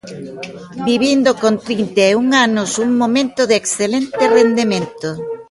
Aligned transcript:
Vivindo 0.89 1.31
con 1.41 1.53
trinta 1.65 2.01
e 2.09 2.13
un 2.21 2.27
anos 2.45 2.69
un 2.85 2.89
momento 3.01 3.41
de 3.49 3.55
excelente 3.61 4.23
rendemento. 4.37 5.09